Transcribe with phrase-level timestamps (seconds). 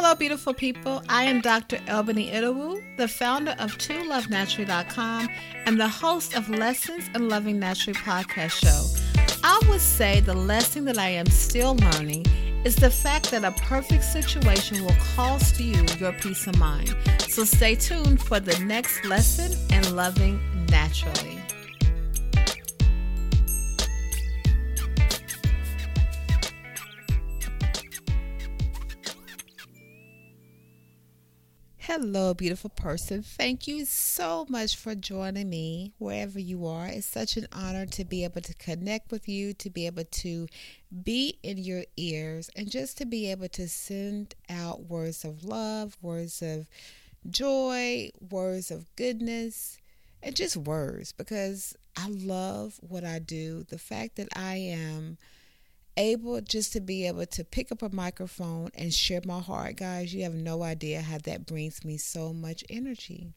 [0.00, 1.02] Hello, beautiful people.
[1.08, 1.80] I am Dr.
[1.88, 5.28] Albany Idawu, the founder of TwoLoveNaturally.com
[5.66, 9.36] and the host of Lessons in Loving Naturally podcast show.
[9.42, 12.26] I would say the lesson that I am still learning
[12.64, 16.94] is the fact that a perfect situation will cost you your peace of mind.
[17.26, 20.38] So stay tuned for the next lesson in loving
[20.70, 21.40] naturally.
[31.88, 33.22] Hello, beautiful person.
[33.22, 36.86] Thank you so much for joining me wherever you are.
[36.86, 40.48] It's such an honor to be able to connect with you, to be able to
[41.02, 45.96] be in your ears, and just to be able to send out words of love,
[46.02, 46.68] words of
[47.30, 49.78] joy, words of goodness,
[50.22, 53.64] and just words because I love what I do.
[53.66, 55.16] The fact that I am
[55.98, 60.14] able just to be able to pick up a microphone and share my heart, guys,
[60.14, 63.34] you have no idea how that brings me so much energy.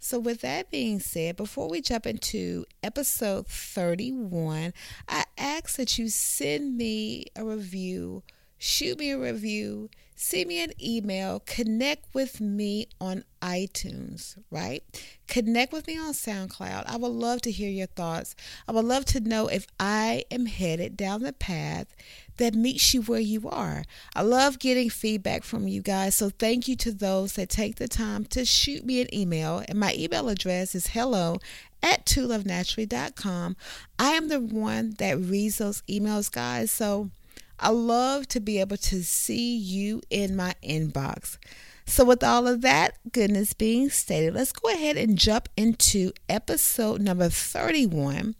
[0.00, 4.74] So, with that being said, before we jump into episode 31,
[5.08, 8.22] I ask that you send me a review,
[8.58, 14.82] shoot me a review, send me an email, connect with me on iTunes, right?
[15.26, 16.84] Connect with me on SoundCloud.
[16.86, 18.34] I would love to hear your thoughts.
[18.66, 21.94] I would love to know if I am headed down the path
[22.36, 23.84] that meets you where you are.
[24.14, 26.16] I love getting feedback from you guys.
[26.16, 29.62] So thank you to those that take the time to shoot me an email.
[29.68, 31.38] And my email address is hello
[31.82, 33.56] at twolovenaturally.com.
[33.98, 36.70] I am the one that reads those emails, guys.
[36.70, 37.10] So
[37.58, 41.38] I love to be able to see you in my inbox.
[41.86, 47.00] So, with all of that goodness being stated, let's go ahead and jump into episode
[47.00, 48.34] number 31.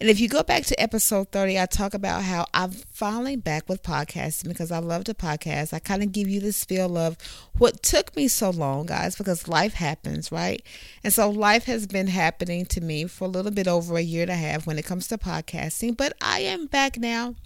[0.00, 3.68] And if you go back to episode 30, I talk about how I'm finally back
[3.68, 5.72] with podcasting because I love to podcast.
[5.72, 7.16] I kind of give you this feel of
[7.56, 10.62] what took me so long, guys, because life happens, right?
[11.04, 14.22] And so life has been happening to me for a little bit over a year
[14.22, 15.96] and a half when it comes to podcasting.
[15.96, 17.36] But I am back now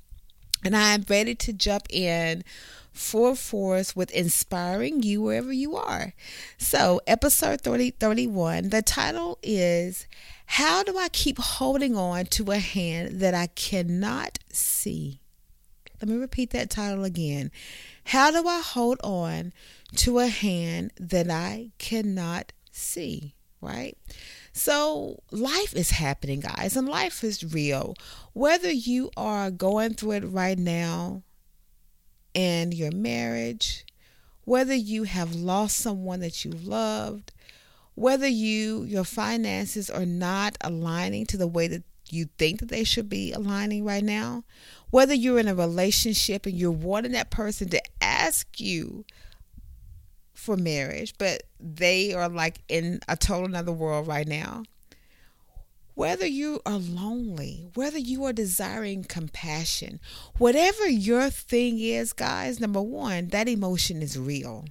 [0.64, 2.44] and I am ready to jump in
[2.92, 6.14] full force with inspiring you wherever you are.
[6.58, 10.06] So, episode 30, 31, the title is
[10.46, 15.20] How Do I Keep Holding On to a Hand That I Cannot See?
[16.00, 17.50] Let me repeat that title again.
[18.04, 19.52] How do I hold on
[19.96, 23.34] to a hand that I cannot see?
[23.60, 23.96] Right?
[24.56, 27.94] So, life is happening, guys, and life is real.
[28.32, 31.22] Whether you are going through it right now
[32.32, 33.84] in your marriage,
[34.44, 37.34] whether you have lost someone that you loved,
[37.96, 42.82] whether you your finances are not aligning to the way that you think that they
[42.82, 44.42] should be aligning right now,
[44.88, 49.04] whether you're in a relationship and you're wanting that person to ask you
[50.46, 54.62] for marriage, but they are like in a total another world right now.
[55.94, 59.98] Whether you are lonely, whether you are desiring compassion,
[60.38, 64.66] whatever your thing is, guys, number one, that emotion is real.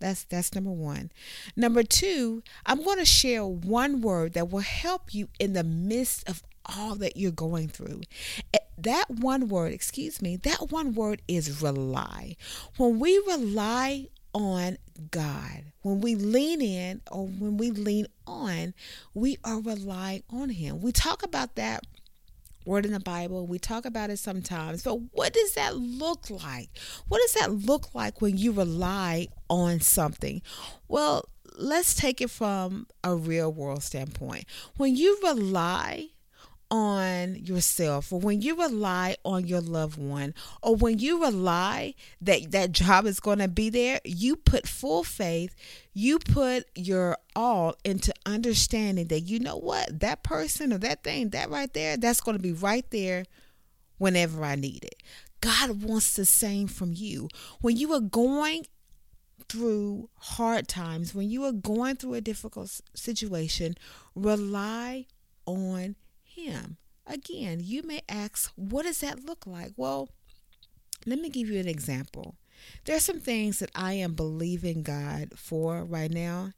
[0.00, 1.12] That's that's number 1.
[1.54, 6.28] Number 2, I'm going to share one word that will help you in the midst
[6.28, 8.00] of all that you're going through.
[8.52, 12.36] Eh, that one word, excuse me, that one word is rely.
[12.76, 14.78] When we rely on
[15.10, 15.64] God.
[15.82, 18.74] When we lean in or when we lean on,
[19.14, 20.80] we are relying on Him.
[20.80, 21.84] We talk about that
[22.64, 23.46] word in the Bible.
[23.46, 26.70] We talk about it sometimes, but what does that look like?
[27.08, 30.42] What does that look like when you rely on something?
[30.88, 34.44] Well, let's take it from a real world standpoint.
[34.76, 36.10] When you rely
[36.72, 42.50] on yourself or when you rely on your loved one or when you rely that
[42.50, 45.54] that job is going to be there you put full faith
[45.92, 51.28] you put your all into understanding that you know what that person or that thing
[51.28, 53.26] that right there that's going to be right there
[53.98, 55.02] whenever i need it.
[55.42, 57.28] God wants the same from you.
[57.60, 58.64] When you are going
[59.48, 63.74] through hard times when you are going through a difficult situation
[64.14, 65.04] rely
[65.44, 65.94] on
[66.34, 66.76] him.
[67.06, 69.72] Again, you may ask, what does that look like?
[69.76, 70.08] Well,
[71.06, 72.36] let me give you an example.
[72.84, 76.52] There are some things that I am believing God for right now.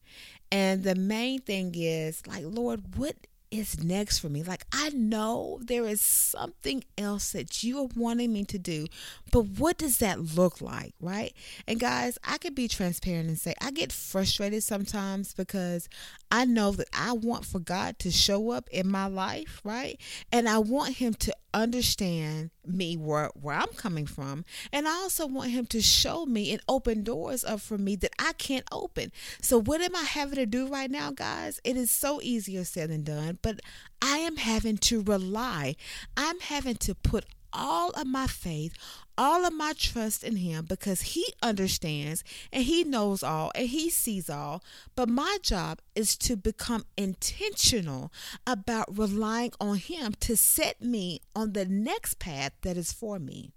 [0.53, 3.17] And the main thing is, like, Lord, what
[3.51, 4.43] is next for me.
[4.43, 8.87] Like, I know there is something else that you are wanting me to do,
[9.33, 11.33] but what does that look like, right?
[11.67, 15.89] And guys, I can be transparent and say I get frustrated sometimes because
[16.31, 20.01] I know that I want for God to show up in my life, right?
[20.33, 24.45] And I want Him to understand me where, where I'm coming from.
[24.73, 28.13] And I also want him to show me and open doors up for me that
[28.19, 29.13] I can't open.
[29.41, 31.61] So, what am I having to do right now, guys?
[31.65, 33.61] It is so easier said than done, but
[34.03, 35.77] I am having to rely.
[36.17, 38.75] I'm having to put all of my faith,
[39.17, 43.89] all of my trust in Him because He understands and He knows all and He
[43.91, 44.63] sees all.
[44.97, 48.13] But my job is to become intentional
[48.47, 53.53] about relying on Him to set me on the next path that is for me.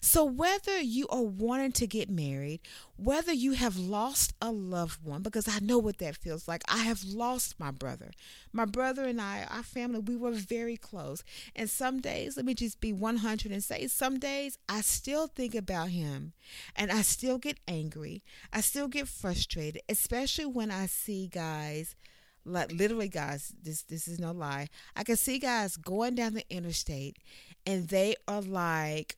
[0.00, 2.60] So, whether you are wanting to get married,
[2.96, 6.62] whether you have lost a loved one, because I know what that feels like.
[6.68, 8.10] I have lost my brother.
[8.52, 11.22] My brother and I, our family, we were very close.
[11.54, 15.54] And some days, let me just be 100 and say, some days I still think
[15.54, 16.32] about him
[16.74, 18.22] and I still get angry.
[18.52, 21.94] I still get frustrated, especially when I see guys
[22.44, 26.44] like literally guys this this is no lie i can see guys going down the
[26.48, 27.18] interstate
[27.66, 29.17] and they are like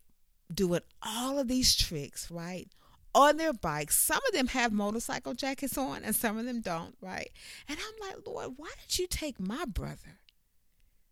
[0.54, 2.68] doing all of these tricks, right?
[3.14, 3.98] On their bikes.
[3.98, 7.30] Some of them have motorcycle jackets on and some of them don't, right?
[7.68, 10.18] And I'm like, Lord, why did you take my brother?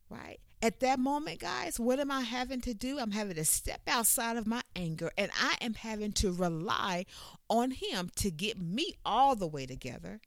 [0.08, 0.38] Right?
[0.62, 2.98] At that moment, guys, what am I having to do?
[2.98, 7.04] I'm having to step outside of my anger and I am having to rely
[7.48, 10.20] on Him to get me all the way together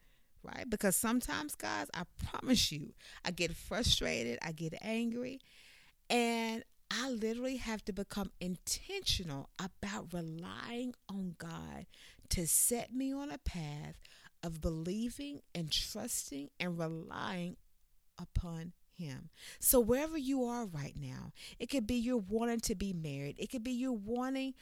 [0.43, 0.69] right?
[0.69, 2.93] Because sometimes, guys, I promise you,
[3.23, 5.39] I get frustrated, I get angry,
[6.09, 11.85] and I literally have to become intentional about relying on God
[12.29, 13.95] to set me on a path
[14.43, 17.55] of believing and trusting and relying
[18.19, 19.29] upon him.
[19.59, 23.35] So wherever you are right now, it could be you're wanting to be married.
[23.37, 24.53] It could be you're wanting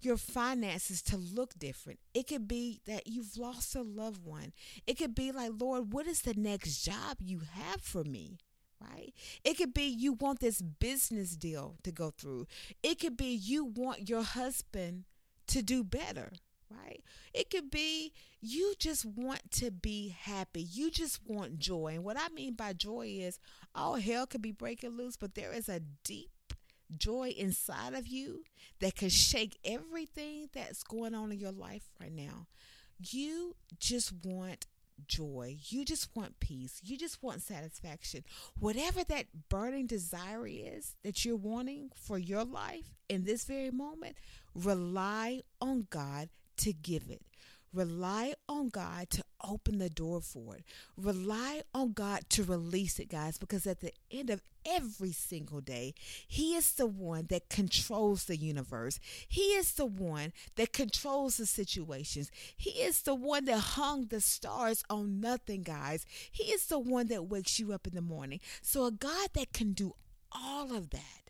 [0.00, 1.98] your finances to look different.
[2.14, 4.52] It could be that you've lost a loved one.
[4.86, 8.38] It could be like, Lord, what is the next job you have for me?
[8.90, 9.12] Right?
[9.44, 12.46] It could be you want this business deal to go through.
[12.82, 15.04] It could be you want your husband
[15.48, 16.32] to do better,
[16.70, 17.02] right?
[17.32, 20.62] It could be you just want to be happy.
[20.62, 21.92] You just want joy.
[21.94, 23.38] And what I mean by joy is
[23.74, 26.30] all hell could be breaking loose, but there is a deep
[26.96, 28.44] joy inside of you
[28.80, 32.46] that can shake everything that's going on in your life right now.
[33.00, 34.66] You just want
[35.06, 35.56] joy.
[35.68, 36.80] You just want peace.
[36.82, 38.24] You just want satisfaction.
[38.58, 44.16] Whatever that burning desire is that you're wanting for your life in this very moment,
[44.54, 47.22] rely on God to give it.
[47.74, 50.64] Rely on God to open the door for it.
[50.96, 55.94] Rely on God to release it, guys, because at the end of every single day,
[56.26, 59.00] He is the one that controls the universe.
[59.28, 62.30] He is the one that controls the situations.
[62.56, 66.06] He is the one that hung the stars on nothing, guys.
[66.30, 68.40] He is the one that wakes you up in the morning.
[68.62, 69.94] So, a God that can do
[70.32, 71.24] all of that.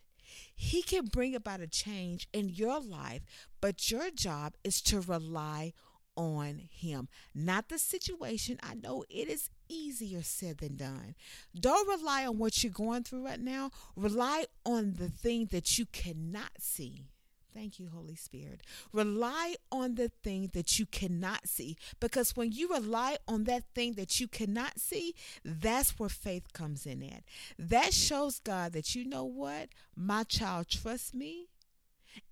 [0.56, 3.22] He can bring about a change in your life,
[3.60, 8.58] but your job is to rely on him, not the situation.
[8.62, 11.14] I know it is easier said than done.
[11.58, 13.70] Don't rely on what you're going through right now.
[13.96, 17.06] Rely on the thing that you cannot see.
[17.54, 18.62] Thank you, Holy Spirit.
[18.92, 21.76] Rely on the thing that you cannot see.
[22.00, 25.14] Because when you rely on that thing that you cannot see,
[25.44, 27.22] that's where faith comes in at.
[27.56, 29.68] That shows God that you know what?
[29.94, 31.46] My child trusts me.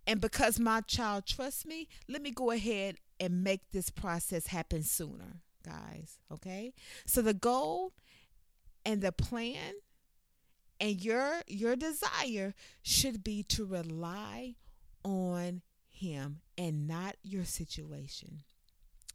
[0.07, 4.83] And because my child trusts me, let me go ahead and make this process happen
[4.83, 6.19] sooner, guys.
[6.33, 6.75] Okay?
[7.07, 7.93] So the goal
[8.85, 9.75] and the plan
[10.81, 12.53] and your your desire
[12.83, 14.57] should be to rely
[15.05, 18.43] on him and not your situation.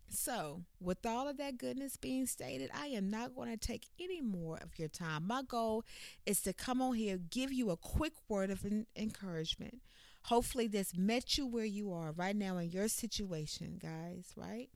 [0.10, 4.22] So, with all of that goodness being stated, I am not going to take any
[4.22, 5.28] more of your time.
[5.28, 5.84] My goal
[6.26, 9.82] is to come on here, give you a quick word of encouragement,
[10.28, 14.68] Hopefully, this met you where you are right now in your situation, guys, right?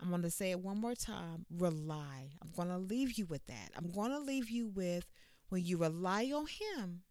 [0.00, 2.30] I'm going to say it one more time rely.
[2.42, 3.70] I'm going to leave you with that.
[3.76, 5.06] I'm going to leave you with
[5.48, 7.02] when you rely on Him,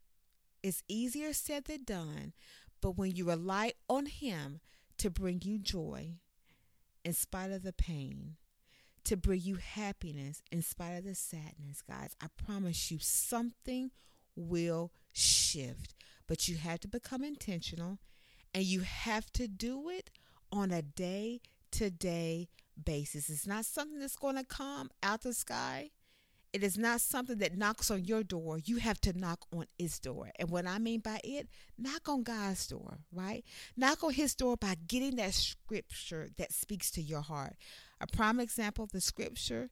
[0.62, 2.34] it's easier said than done.
[2.82, 4.60] But when you rely on Him
[4.98, 6.16] to bring you joy
[7.04, 8.36] in spite of the pain,
[9.06, 13.92] to bring you happiness in spite of the sadness, guys, I promise you something
[14.36, 15.94] will shift
[16.28, 18.00] but you have to become intentional
[18.54, 20.10] and you have to do it
[20.52, 21.42] on a day
[21.72, 22.50] to day
[22.84, 23.30] basis.
[23.30, 25.90] It's not something that's going to come out the sky.
[26.54, 28.60] It is not something that knocks on your door.
[28.64, 30.30] You have to knock on its door.
[30.38, 31.48] And what I mean by it,
[31.80, 33.44] knock on God's door, right?
[33.76, 37.56] Knock on his door by getting that scripture that speaks to your heart.
[38.00, 39.72] A prime example of the scripture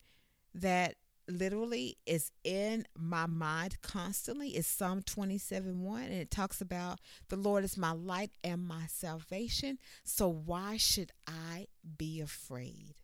[0.56, 0.96] that
[1.28, 6.02] literally is in my mind constantly is Psalm 27 1.
[6.02, 9.78] And it talks about the Lord is my light and my salvation.
[10.04, 12.96] So why should I be afraid?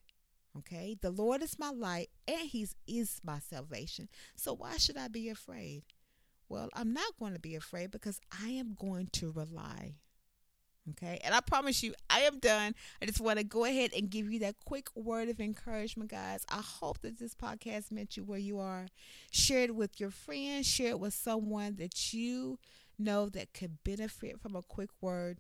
[0.60, 0.98] Okay.
[1.00, 4.10] The Lord is my light and He is my salvation.
[4.36, 5.84] So why should I be afraid?
[6.50, 9.96] Well, I'm not going to be afraid because I am going to rely
[10.92, 11.20] Okay.
[11.24, 12.74] And I promise you, I am done.
[13.02, 16.46] I just want to go ahead and give you that quick word of encouragement, guys.
[16.50, 18.88] I hope that this podcast met you where you are.
[19.32, 22.58] Share it with your friends, share it with someone that you
[22.98, 25.40] know that could benefit from a quick word.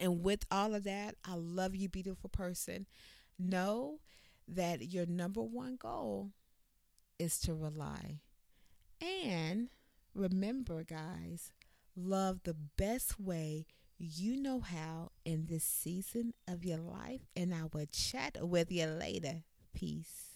[0.00, 2.86] And with all of that, I love you, beautiful person.
[3.38, 4.00] Know
[4.46, 6.30] that your number one goal
[7.18, 8.20] is to rely.
[9.00, 9.68] And
[10.14, 11.52] remember, guys,
[11.94, 13.66] love the best way
[13.98, 18.86] you know how in this season of your life, and I will chat with you
[18.86, 19.42] later.
[19.74, 20.27] Peace.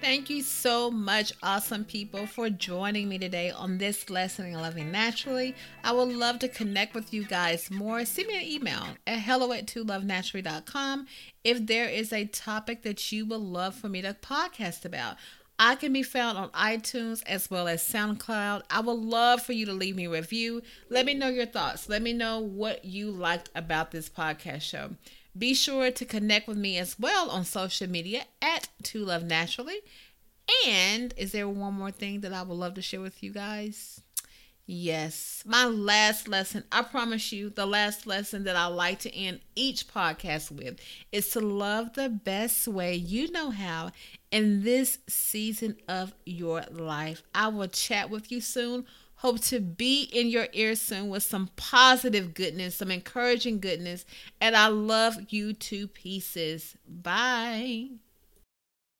[0.00, 4.92] Thank you so much, awesome people, for joining me today on this lesson in loving
[4.92, 5.56] naturally.
[5.82, 8.04] I would love to connect with you guys more.
[8.04, 11.06] Send me an email at hello at to lovenaturally.com
[11.42, 15.16] if there is a topic that you would love for me to podcast about.
[15.58, 18.62] I can be found on iTunes as well as SoundCloud.
[18.70, 20.62] I would love for you to leave me a review.
[20.88, 21.88] Let me know your thoughts.
[21.88, 24.90] Let me know what you liked about this podcast show.
[25.36, 29.80] Be sure to connect with me as well on social media at To Love Naturally.
[30.66, 34.00] And is there one more thing that I would love to share with you guys?
[34.70, 39.40] Yes, my last lesson, I promise you, the last lesson that I like to end
[39.56, 40.78] each podcast with
[41.10, 43.92] is to love the best way you know how
[44.30, 47.22] in this season of your life.
[47.34, 48.84] I will chat with you soon.
[49.18, 54.04] Hope to be in your ear soon with some positive goodness, some encouraging goodness.
[54.40, 56.76] And I love you to pieces.
[56.86, 57.88] Bye.